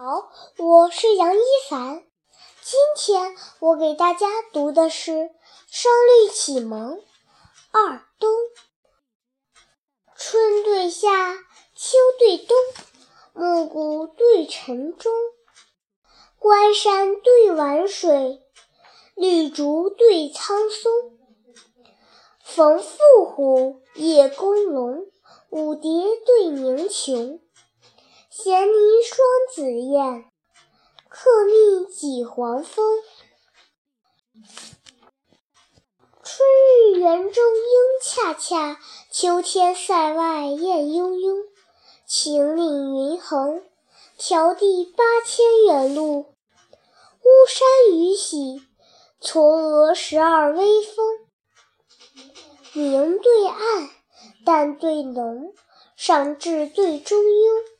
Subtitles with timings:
[0.00, 2.04] 好，我是杨一凡。
[2.62, 5.10] 今天我给大家读的是
[5.68, 7.02] 《声律启蒙
[7.72, 8.30] 二冬》。
[10.14, 11.34] 春对夏，
[11.74, 12.56] 秋对冬，
[13.32, 15.12] 暮鼓对晨钟。
[16.38, 18.40] 关山对晚水，
[19.16, 20.92] 绿竹对苍松。
[22.44, 25.08] 冯妇虎，叶公龙，
[25.50, 25.90] 舞蝶
[26.24, 27.40] 对鸣琼。
[28.40, 29.18] 衔泥双
[29.52, 30.24] 紫燕，
[31.08, 33.02] 客蜜几黄蜂。
[36.22, 36.48] 春
[36.94, 37.64] 日园中莺
[38.00, 38.78] 恰恰，
[39.10, 41.36] 秋天塞外雁雍雍。
[42.06, 43.64] 秦岭云横，
[44.16, 46.20] 迢递八千远路。
[46.20, 48.62] 巫山雨洗，
[49.20, 51.26] 嵯峨十二微峰。
[52.72, 53.90] 明对暗，
[54.44, 55.52] 淡对浓，
[55.96, 57.77] 上至对中庸。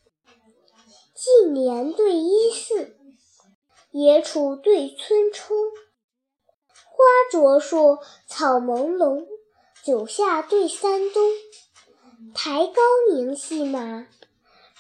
[1.53, 2.97] 年对一四，
[3.91, 5.57] 野楚对村冲。
[6.73, 9.27] 花灼烁，草朦胧，
[9.85, 11.23] 九夏对三冬。
[12.35, 13.81] 台高鸣细马，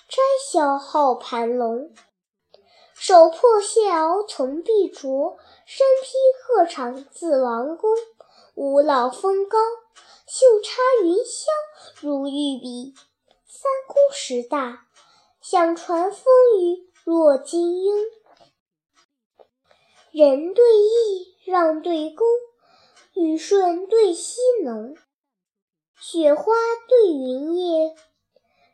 [0.09, 1.93] 斋小号盘龙。
[2.95, 6.11] 手破蟹螯从碧卓，身披
[6.43, 7.91] 鹤氅自王宫。
[8.55, 9.57] 五老峰高，
[10.27, 11.47] 袖插云霄
[12.01, 12.93] 如玉笔。
[13.47, 14.88] 三姑十大。
[15.51, 16.25] 响传风
[16.61, 17.95] 雨落金鹰，
[20.11, 22.27] 人对义，让对恭，
[23.15, 24.95] 雨顺对溪浓，
[25.99, 26.53] 雪花
[26.87, 27.97] 对云叶，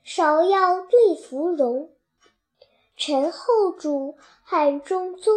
[0.04, 1.94] 芍药对芙蓉。
[2.96, 5.32] 陈后主，汉中宗，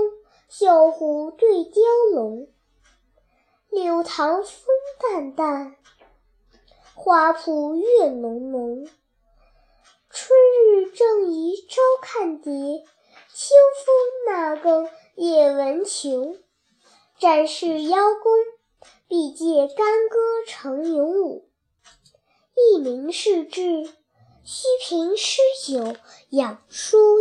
[0.50, 1.84] 绣虎对雕
[2.16, 2.48] 龙。
[3.70, 4.66] 柳塘风
[5.00, 5.76] 淡淡，
[6.96, 8.88] 花圃月浓浓。
[10.10, 11.27] 春日正
[12.10, 13.54] 看蝶，秋
[13.86, 13.96] 风
[14.28, 16.42] 那更夜闻琼。
[17.20, 18.32] 战士邀功，
[19.10, 21.50] 必借干戈成勇武。
[22.56, 23.84] 一名士志，
[24.46, 25.98] 须凭诗酒
[26.30, 27.20] 养书。